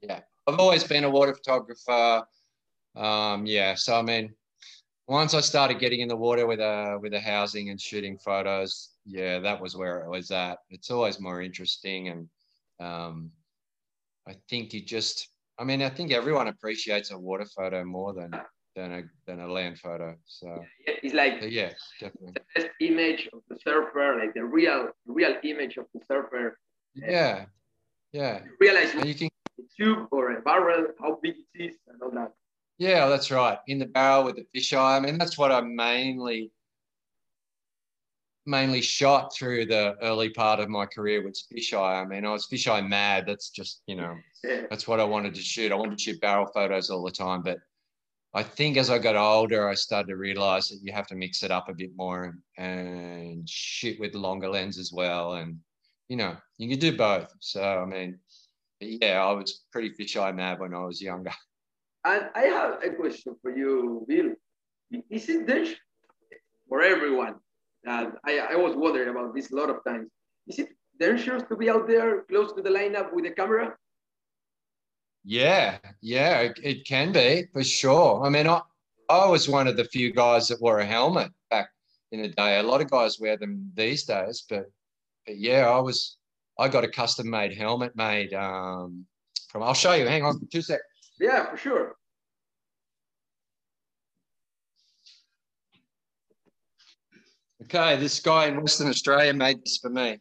[0.01, 2.23] Yeah, I've always been a water photographer.
[2.95, 4.33] Um, yeah, so I mean,
[5.07, 8.89] once I started getting in the water with a with a housing and shooting photos,
[9.07, 10.59] yeah, that was where it was at.
[10.69, 12.29] It's always more interesting, and
[12.79, 13.31] um,
[14.27, 18.31] I think you just, I mean, I think everyone appreciates a water photo more than
[18.75, 20.15] than a than a land photo.
[20.25, 20.47] So
[20.85, 22.33] Yeah, It's like yeah, definitely.
[22.35, 26.59] the best image of the surfer, like the real, real image of the surfer.
[26.93, 27.45] Yeah,
[28.11, 29.29] yeah, You realize and you can.
[29.59, 32.33] a tube or a barrel, how big it is, and all that.
[32.77, 33.57] Yeah, that's right.
[33.67, 34.97] In the barrel with the fisheye.
[34.97, 36.51] I mean, that's what I mainly
[38.47, 42.01] mainly shot through the early part of my career was fisheye.
[42.01, 43.25] I mean, I was fisheye mad.
[43.27, 44.65] That's just, you know, Yeah.
[44.69, 45.71] that's what I wanted to shoot.
[45.71, 47.41] I wanted to shoot barrel photos all the time.
[47.43, 47.59] But
[48.33, 51.43] I think as I got older, I started to realize that you have to mix
[51.43, 55.33] it up a bit more and, and shoot with longer lens as well.
[55.33, 55.59] And,
[56.07, 57.33] you know, you can do both.
[57.39, 58.19] So, I mean,
[58.79, 61.31] yeah, I was pretty fisheye mad when I was younger.
[62.05, 64.33] And I have a question for you, Bill.
[65.09, 65.77] Is it dangerous
[66.69, 67.35] for everyone?
[67.87, 70.09] And I, I was wondering about this a lot of times.
[70.47, 70.69] Is it
[70.99, 73.75] dangerous to be out there close to the lineup with a camera?
[75.23, 78.23] Yeah, yeah, it, it can be for sure.
[78.23, 78.61] I mean, I,
[79.09, 81.69] I was one of the few guys that wore a helmet back
[82.11, 82.59] in the day.
[82.59, 84.65] A lot of guys wear them these days, but,
[85.25, 86.17] but yeah, I was,
[86.57, 89.05] I got a custom made helmet made um,
[89.49, 90.83] from, I'll show you, hang on for two seconds.
[91.19, 91.96] Yeah, for sure.
[97.69, 100.17] Okay, this guy in Western Australia made this for me.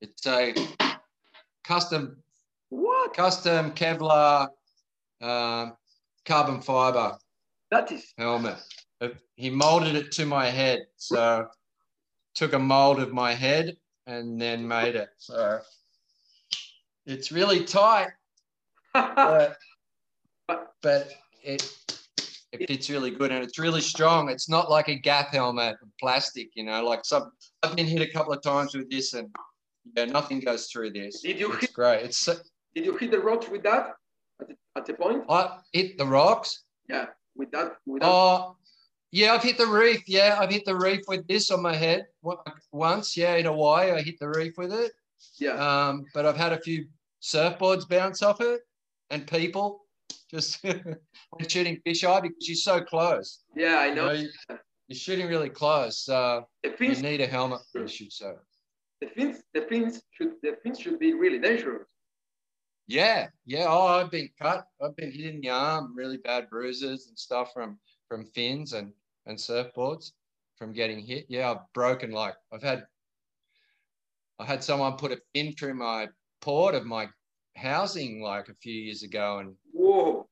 [0.00, 0.54] It's a
[1.64, 2.22] custom,
[2.68, 3.14] What?
[3.14, 4.46] custom Kevlar
[5.20, 5.72] um,
[6.24, 7.18] carbon fiber
[7.72, 8.58] That is helmet.
[9.34, 10.86] He molded it to my head.
[10.96, 11.48] So
[12.36, 13.76] took a mold of my head
[14.06, 15.08] and then made it.
[15.18, 15.58] So
[17.06, 18.10] it's really tight,
[18.94, 19.56] but,
[20.80, 21.10] but
[21.42, 21.62] it
[22.52, 24.28] it fits really good and it's really strong.
[24.28, 27.30] It's not like a gap helmet of plastic, you know, like some
[27.62, 29.28] I've been hit a couple of times with this and
[29.96, 31.20] yeah, nothing goes through this.
[31.22, 32.02] Did you It's hit, great.
[32.04, 32.36] It's so,
[32.74, 33.94] did you hit the rocks with that
[34.40, 35.24] at the, at the point?
[35.28, 36.64] I hit the rocks.
[36.88, 37.76] Yeah, with that.
[37.86, 38.08] With that.
[38.08, 38.56] Oh,
[39.12, 40.02] yeah, I've hit the reef.
[40.06, 42.06] Yeah, I've hit the reef with this on my head
[42.72, 43.16] once.
[43.16, 44.92] Yeah, in Hawaii, I hit the reef with it.
[45.38, 45.52] yeah.
[45.54, 46.86] Um, but I've had a few
[47.22, 48.60] surfboards bounce off it
[49.10, 49.79] and people
[50.30, 53.42] just when shooting fisheye because you're so close.
[53.56, 54.06] yeah, I You know.
[54.06, 54.30] know, you-
[54.88, 55.98] you're shooting really close.
[56.04, 58.36] So the you need a helmet when you shoot so.
[59.00, 61.86] the fins, the fins should, the fins should be really dangerous.
[62.88, 63.66] Yeah, yeah.
[63.68, 64.64] Oh, I've been cut.
[64.82, 68.92] I've been hit in the arm, really bad bruises and stuff from from fins and
[69.26, 70.10] and surfboards
[70.56, 71.26] from getting hit.
[71.28, 72.84] Yeah, I've broken like I've had.
[74.40, 76.08] I had someone put a fin through my
[76.40, 77.08] port of my
[77.56, 80.28] housing like a few years ago and Whoa.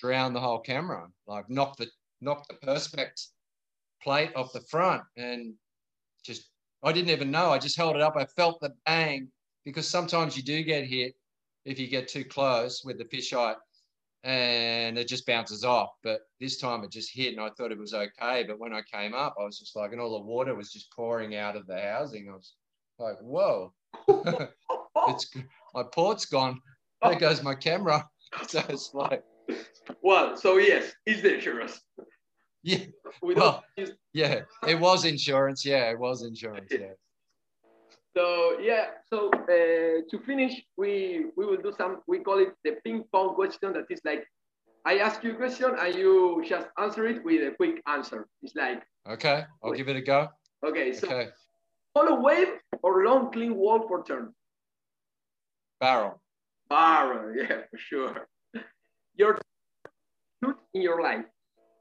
[0.00, 1.08] drowned the whole camera.
[1.26, 1.88] Like knocked the
[2.20, 3.28] knocked the perspex
[4.02, 5.54] plate off the front and
[6.24, 6.50] just
[6.82, 7.50] I didn't even know.
[7.50, 8.16] I just held it up.
[8.16, 9.28] I felt the bang
[9.64, 11.14] because sometimes you do get hit
[11.64, 13.54] if you get too close with the fisheye
[14.24, 15.90] and it just bounces off.
[16.02, 18.44] But this time it just hit and I thought it was okay.
[18.46, 20.92] But when I came up, I was just like, and all the water was just
[20.92, 22.28] pouring out of the housing.
[22.28, 22.54] I was
[22.98, 23.72] like, whoa,
[25.08, 25.30] it's
[25.74, 26.60] my port's gone.
[27.02, 28.06] There goes my camera.
[28.46, 29.24] So it's like,
[30.02, 31.80] Well, so yes, it's dangerous.
[32.62, 32.84] yeah,
[33.22, 35.64] We Well- use, yeah, it was insurance.
[35.64, 36.70] Yeah, it was insurance.
[36.70, 36.94] Yeah.
[38.16, 38.84] so yeah.
[39.10, 42.02] So uh, to finish, we we will do some.
[42.06, 43.72] We call it the ping pong question.
[43.72, 44.22] That is like,
[44.84, 48.28] I ask you a question and you just answer it with a quick answer.
[48.42, 50.28] It's like, Okay, I'll give it a go.
[50.68, 51.28] okay, so Okay,
[51.94, 52.52] follow wave
[52.84, 54.32] or long clean wall for turn.
[55.80, 56.20] Barrel.
[56.68, 58.28] Barrel, yeah, for sure.
[59.16, 59.38] Your
[60.42, 61.24] shoot in your life.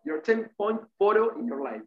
[0.06, 1.82] Your 10 point photo in your life.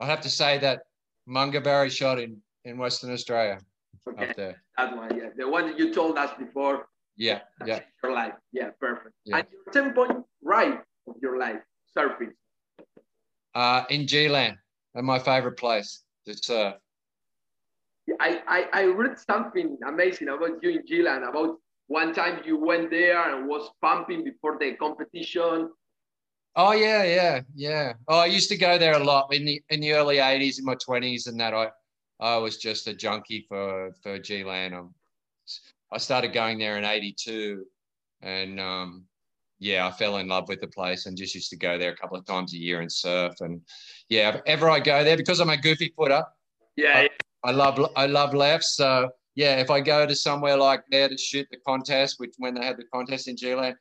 [0.00, 0.82] I have to say that
[1.28, 3.58] Munga Barry shot in in Western Australia
[4.08, 4.62] Okay, up there.
[4.76, 5.28] that one, yeah.
[5.36, 6.88] The one that you told us before.
[7.16, 7.80] Yeah, yeah.
[8.02, 8.34] Your life.
[8.52, 9.14] Yeah, perfect.
[9.24, 9.38] Yeah.
[9.38, 11.60] And your 10 point right of your life,
[11.96, 12.32] surfing.
[13.54, 14.56] Uh, in G-Land,
[14.94, 16.74] and my favorite place to surf.
[18.20, 22.90] I, I, I read something amazing about you in G-Land about one time you went
[22.90, 25.70] there and was pumping before the competition.
[26.56, 27.92] Oh yeah, yeah, yeah.
[28.08, 30.64] Oh, I used to go there a lot in the in the early '80s, in
[30.64, 31.68] my 20s, and that I
[32.20, 34.74] I was just a junkie for for G-Land.
[34.74, 34.94] Um,
[35.92, 37.64] I started going there in '82,
[38.22, 39.04] and um,
[39.60, 41.96] yeah, I fell in love with the place and just used to go there a
[41.96, 43.34] couple of times a year and surf.
[43.40, 43.60] And
[44.08, 46.24] yeah, ever I go there because I'm a goofy footer.
[46.76, 47.07] Yeah, I,
[47.44, 48.76] I love I love lefts.
[48.76, 52.54] So yeah, if I go to somewhere like there to shoot the contest, which when
[52.54, 53.76] they had the contest in G-Land,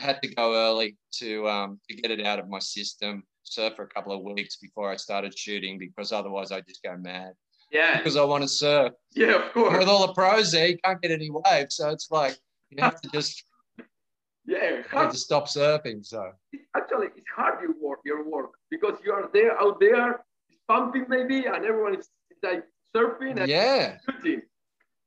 [0.00, 3.74] I had to go early to um, to get it out of my system, surf
[3.76, 7.32] for a couple of weeks before I started shooting because otherwise I'd just go mad.
[7.70, 7.98] Yeah.
[7.98, 8.92] Because I want to surf.
[9.14, 9.78] Yeah, of course.
[9.78, 12.38] With all the pros there, you can't get any waves, so it's like
[12.70, 13.44] you have to just
[14.46, 16.04] yeah, have to stop surfing.
[16.04, 16.32] So
[16.74, 20.24] actually, it's hard your work, your work because you are there out there,
[20.68, 22.08] pumping maybe, and everyone is
[22.42, 24.42] like surfing and yeah, shooting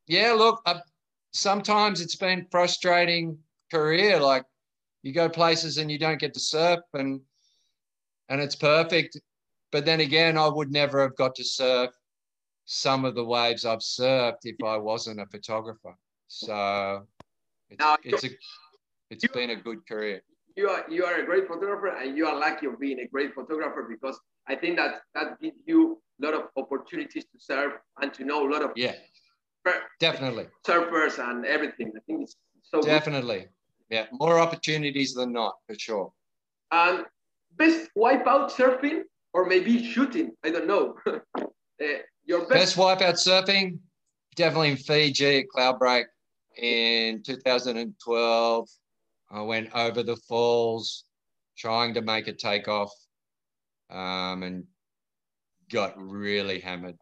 [0.08, 0.80] yeah, look, uh,
[1.34, 3.38] sometimes it's been frustrating
[3.72, 4.20] career.
[4.20, 4.44] Like
[5.02, 7.22] you go places and you don't get to surf, and
[8.30, 9.20] and it's perfect.
[9.72, 11.92] But then again, I would never have got to surf
[12.66, 15.96] some of the waves I've surfed if I wasn't a photographer.
[16.28, 17.06] So
[17.70, 18.30] it's, now, it's a
[19.10, 20.22] it's you, been a good career.
[20.56, 23.34] You are you are a great photographer, and you are lucky of being a great
[23.34, 28.24] photographer because I think that that gives you lot of opportunities to serve and to
[28.24, 28.96] know a lot of yeah
[30.00, 30.48] Definitely.
[30.66, 31.92] Surfers and everything.
[31.96, 33.40] I think it's so Definitely.
[33.40, 33.50] Good.
[33.90, 36.12] Yeah, more opportunities than not, for sure.
[36.72, 37.06] And
[37.58, 40.32] best wipeout surfing or maybe shooting.
[40.44, 40.96] I don't know.
[41.08, 41.40] uh,
[42.26, 42.76] your best...
[42.76, 43.80] best wipeout surfing,
[44.36, 46.06] definitely in Fiji at Cloudbreak
[46.58, 48.70] in 2012.
[49.32, 51.06] I went over the falls
[51.58, 52.92] trying to make a takeoff
[53.90, 54.64] um, and
[55.70, 56.98] got really hammered.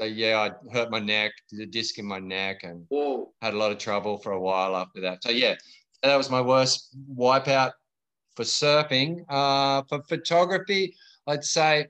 [0.00, 3.34] So yeah, I hurt my neck, did a disc in my neck, and Whoa.
[3.42, 5.22] had a lot of trouble for a while after that.
[5.22, 5.56] So yeah,
[6.02, 7.72] that was my worst wipeout
[8.34, 9.26] for surfing.
[9.28, 10.96] Uh, for photography,
[11.26, 11.88] I'd say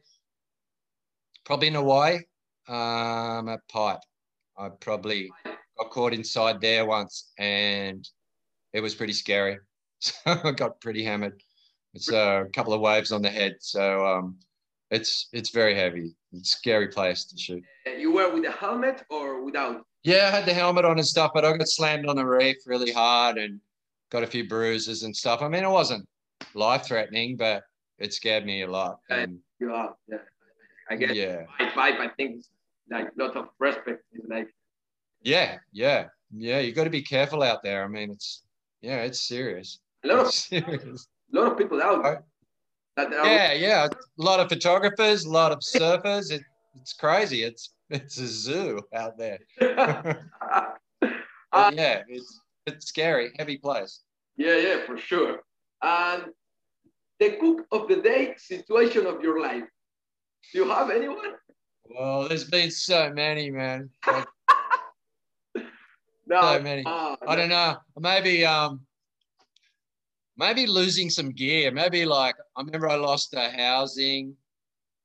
[1.44, 2.18] probably in Hawaii
[2.66, 4.00] um, at Pipe.
[4.58, 5.30] I probably
[5.78, 8.08] got caught inside there once, and
[8.72, 9.58] it was pretty scary.
[10.02, 11.42] So I got pretty hammered.
[11.92, 13.56] It's a couple of waves on the head.
[13.60, 14.38] So um,
[14.90, 16.14] it's it's very heavy.
[16.32, 17.62] It's a scary place to shoot.
[17.86, 19.82] Uh, you were with a helmet or without?
[20.02, 22.56] Yeah, I had the helmet on and stuff, but I got slammed on the reef
[22.66, 23.60] really hard and
[24.10, 25.42] got a few bruises and stuff.
[25.42, 26.08] I mean, it wasn't
[26.54, 27.64] life threatening, but
[27.98, 28.98] it scared me a lot.
[29.10, 30.18] And, you are, yeah.
[30.88, 31.42] I guess yeah.
[31.74, 32.44] five, I think
[32.90, 34.48] like a lot of respect is like
[35.22, 36.58] yeah, yeah, yeah.
[36.60, 37.84] You got to be careful out there.
[37.84, 38.42] I mean, it's
[38.80, 39.80] yeah, it's serious.
[40.04, 41.06] A lot it's of serious.
[41.32, 42.24] a lot of people out there
[43.10, 43.86] yeah, yeah.
[43.86, 46.30] A lot of photographers, a lot of surfers.
[46.30, 46.42] It,
[46.80, 47.42] it's crazy.
[47.42, 49.40] It's it's a zoo out there.
[49.60, 50.14] yeah,
[52.08, 54.00] it's it's scary, heavy place.
[54.36, 55.40] Yeah, yeah, for sure.
[55.82, 56.26] And
[57.18, 59.64] the kook of the day situation of your life.
[60.52, 61.34] Do you have anyone?
[61.84, 63.90] Well, there's been so many, man.
[64.06, 64.24] no,
[66.40, 66.84] so many.
[66.86, 67.76] Uh, I don't know.
[67.98, 68.80] Maybe um
[70.40, 71.70] maybe losing some gear.
[71.70, 74.34] Maybe like I remember I lost the housing.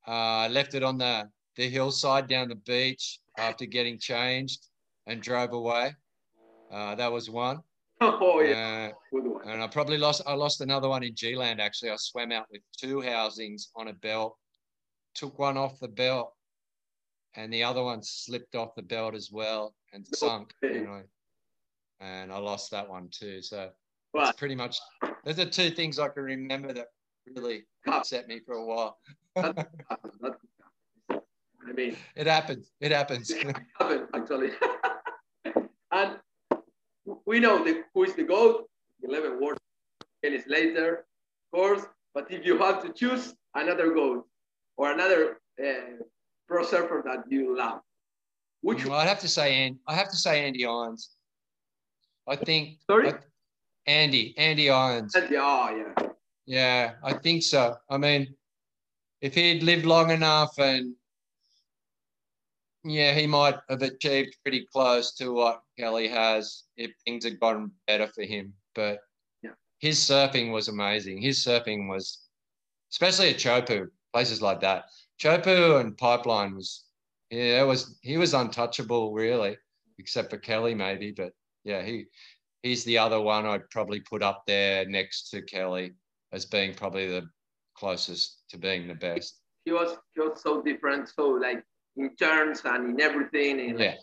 [0.07, 4.67] Uh, I left it on the the hillside down the beach after getting changed
[5.07, 5.93] and drove away.
[6.71, 7.59] Uh, that was one.
[8.01, 8.91] Oh yeah.
[9.13, 10.21] Uh, and I probably lost.
[10.27, 11.61] I lost another one in G-Land.
[11.61, 14.35] Actually, I swam out with two housings on a belt.
[15.13, 16.33] Took one off the belt,
[17.35, 20.53] and the other one slipped off the belt as well and sunk.
[20.61, 21.03] You know,
[22.01, 23.41] and I lost that one too.
[23.41, 23.69] So
[24.15, 24.80] well, it's pretty much
[25.23, 26.88] those are two things I can remember that
[27.36, 28.97] really upset me for a while.
[29.36, 29.54] I
[31.73, 32.71] mean, it happens.
[32.80, 33.32] It happens.
[33.32, 34.51] It happens actually.
[35.91, 36.17] and
[37.25, 38.67] we know the, who is the GOAT,
[39.04, 39.60] 11 words,
[40.23, 41.86] Kelly Slater, of course.
[42.13, 44.25] But if you have to choose another GOAT
[44.78, 46.04] or another uh,
[46.47, 47.82] pro surfer that you love,
[48.61, 51.11] which well, I'd have to say, and I have to say Andy Irons.
[52.28, 52.80] I think.
[52.89, 53.09] Sorry.
[53.09, 53.16] I,
[53.88, 55.15] Andy, Andy Irons.
[55.15, 56.07] Andy, oh, yeah.
[56.45, 57.75] Yeah, I think so.
[57.89, 58.36] I mean,
[59.21, 60.95] if he'd lived long enough and
[62.83, 67.71] yeah, he might have achieved pretty close to what Kelly has if things had gotten
[67.88, 68.53] better for him.
[68.75, 68.99] But
[69.41, 69.51] yeah.
[69.79, 71.19] his surfing was amazing.
[71.19, 72.27] His surfing was,
[72.91, 74.86] especially at Chopu, places like that.
[75.19, 76.83] Chopu and Pipeline was,
[77.31, 79.57] yeah, it was he was untouchable really,
[79.97, 81.11] except for Kelly maybe.
[81.11, 81.31] But
[81.63, 82.05] yeah, he
[82.66, 85.93] he's the other one I'd probably put up there next to Kelly
[86.34, 87.28] as being probably the
[87.78, 89.39] closest to being the best.
[89.66, 91.63] He was he was so different, so like
[91.95, 93.59] in terms and in everything.
[93.70, 93.95] And yeah,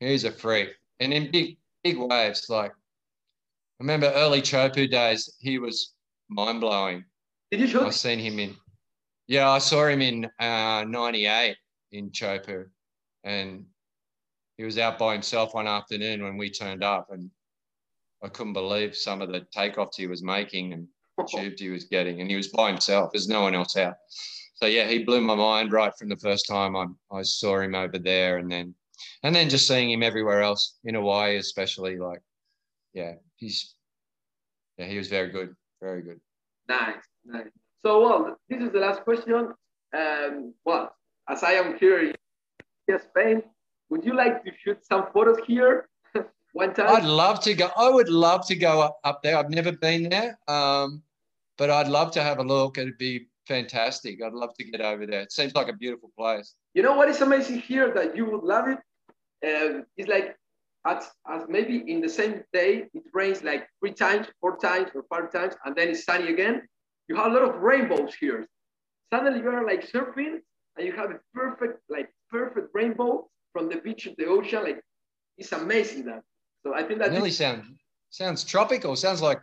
[0.00, 0.70] he's a freak.
[1.00, 2.46] And in big big waves.
[2.48, 5.94] Like I remember early Chopu days, he was
[6.28, 7.04] mind blowing.
[7.50, 7.82] Did you shoot?
[7.82, 8.56] I've seen him in.
[9.26, 11.56] Yeah, I saw him in uh, '98
[11.92, 12.64] in Chopu,
[13.24, 13.66] and
[14.56, 17.30] he was out by himself one afternoon when we turned up, and
[18.22, 20.88] I couldn't believe some of the takeoffs he was making and
[21.28, 23.10] tubes he was getting, and he was by himself.
[23.12, 23.94] There's no one else out.
[24.54, 27.74] So yeah, he blew my mind right from the first time I, I saw him
[27.74, 28.74] over there, and then
[29.22, 32.20] and then just seeing him everywhere else in Hawaii, especially like,
[32.92, 33.74] yeah, he's
[34.78, 36.20] yeah, he was very good, very good.
[36.68, 37.46] Nice, nice.
[37.84, 39.52] So well, this is the last question.
[39.96, 40.94] Um, well,
[41.28, 42.12] as I am here
[42.88, 43.42] in Spain,
[43.90, 45.88] would you like to shoot some photos here
[46.58, 46.88] one time?
[46.88, 47.70] I'd love to go.
[47.76, 49.38] I would love to go up, there.
[49.38, 51.02] I've never been there, um,
[51.56, 52.78] but I'd love to have a look.
[52.78, 54.22] It'd be fantastic.
[54.22, 55.22] I'd love to get over there.
[55.22, 56.54] It seems like a beautiful place.
[56.74, 58.78] You know what is amazing here that you would love it?
[59.48, 60.36] Um, it's like
[60.84, 65.04] as, as maybe in the same day it rains like three times, four times, or
[65.08, 66.62] five times, and then it's sunny again.
[67.08, 68.46] You have a lot of rainbows here.
[69.12, 70.40] Suddenly you are like surfing
[70.76, 74.64] and you have a perfect, like perfect rainbow from the beach to the ocean.
[74.64, 74.82] Like
[75.38, 76.22] it's amazing that.
[76.62, 77.64] So I think that really sounds
[78.10, 78.96] sounds tropical.
[78.96, 79.40] Sounds like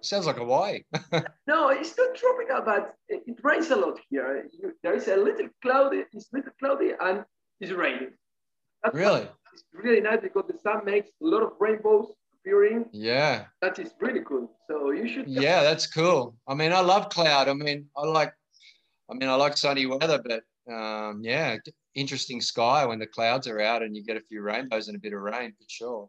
[0.00, 0.80] sounds like Hawaii.
[1.46, 4.48] no, it's not tropical, but it, it rains a lot here.
[4.52, 6.04] You, there is a little cloudy.
[6.12, 7.24] It's a little cloudy and
[7.60, 8.10] it's raining.
[8.82, 9.28] That's really?
[9.52, 12.86] It's really nice because the sun makes a lot of rainbows appearing.
[12.92, 13.44] Yeah.
[13.60, 14.50] That is really cool.
[14.68, 15.28] So you should.
[15.28, 16.36] Yeah, that's cool.
[16.48, 17.48] I mean, I love cloud.
[17.48, 18.32] I mean, I like,
[19.10, 20.42] I mean, I like sunny weather, but
[20.72, 21.56] um, yeah,
[21.94, 25.00] interesting sky when the clouds are out and you get a few rainbows and a
[25.00, 26.08] bit of rain for sure.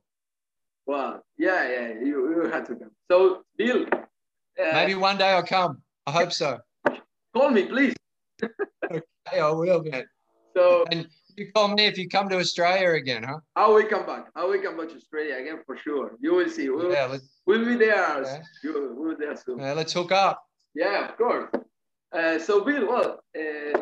[0.85, 1.21] Wow.
[1.37, 2.91] Yeah, yeah, you, you had to come.
[3.09, 3.85] So, Bill.
[3.91, 5.81] Uh, Maybe one day I'll come.
[6.05, 6.59] I hope so.
[7.33, 7.95] Call me, please.
[8.43, 9.01] okay,
[9.39, 10.05] I will, man.
[10.55, 11.07] So, and
[11.37, 13.39] you call me if you come to Australia again, huh?
[13.55, 14.27] I will come back.
[14.35, 16.15] I will come back to Australia again for sure.
[16.19, 16.69] You will see.
[16.69, 18.23] We'll, yeah, we'll be there.
[18.23, 18.41] Yeah.
[18.63, 19.59] You, we'll be there soon.
[19.59, 20.43] Yeah, let's hook up.
[20.75, 21.49] Yeah, of course.
[22.11, 23.79] Uh, so, Bill, well, uh,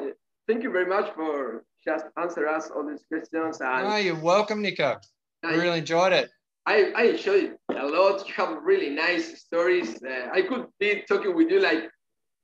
[0.47, 3.59] thank you very much for just answer us all these questions.
[3.59, 4.97] And no, you're welcome, Nico.
[5.43, 6.29] I really enjoyed it.
[6.65, 8.27] I, I enjoyed it a lot.
[8.27, 10.01] You have really nice stories.
[10.03, 11.89] Uh, I could be talking with you like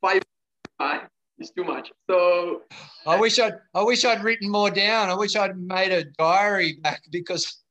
[0.01, 0.21] five,
[0.77, 1.07] five
[1.39, 1.91] it's too much.
[2.09, 2.63] So
[3.05, 5.09] I wish I'd I wish I'd written more down.
[5.09, 7.63] I wish I'd made a diary back because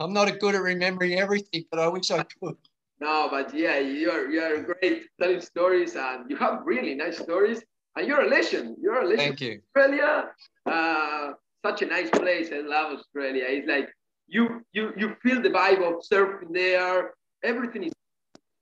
[0.00, 2.56] I'm not good at remembering everything, but I wish I could.
[3.00, 7.62] No, but yeah, you're you're great telling stories and you have really nice stories.
[7.96, 8.76] And you're a legend.
[8.80, 9.38] You're a legend.
[9.38, 9.60] Thank you.
[9.76, 10.30] Australia,
[10.66, 11.32] uh,
[11.64, 12.50] such a nice place.
[12.52, 13.44] I love Australia.
[13.46, 13.88] It's like
[14.26, 17.14] you you you feel the vibe of surfing there.
[17.42, 17.92] Everything is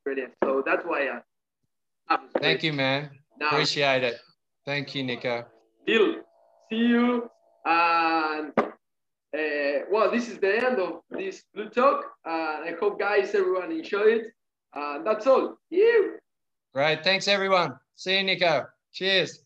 [0.05, 0.33] brilliant.
[0.45, 2.19] So that's why I.
[2.41, 3.11] Thank you, man.
[3.39, 4.17] Now, Appreciate it.
[4.67, 5.47] Thank you, Nico.
[5.87, 6.17] Bill,
[6.69, 7.31] see you.
[7.65, 12.05] And uh, well, this is the end of this Blue Talk.
[12.27, 14.27] Uh, I hope, guys, everyone enjoyed it.
[14.75, 15.59] And that's all.
[15.71, 16.19] You.
[16.75, 17.05] Great.
[17.05, 17.75] Thanks, everyone.
[17.95, 18.67] See you, Nico.
[18.93, 19.42] Cheers.